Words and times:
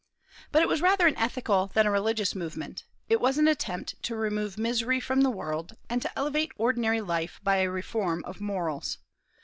But 0.51 0.63
it 0.63 0.67
was 0.67 0.81
rather 0.81 1.05
an 1.05 1.15
ethical 1.15 1.67
than 1.75 1.85
a 1.85 1.91
religious 1.91 2.33
movement; 2.33 2.85
it 3.07 3.21
was 3.21 3.37
an 3.37 3.47
attempt 3.47 4.01
to 4.01 4.15
remove 4.15 4.57
misery 4.57 4.99
from 4.99 5.21
the 5.21 5.29
world, 5.29 5.75
and 5.91 6.01
to 6.01 6.09
elevate 6.17 6.51
ordinary 6.57 7.01
life 7.01 7.39
by 7.43 7.57
a 7.57 7.69
reform 7.69 8.23
of 8.25 8.41
morals. 8.41 8.97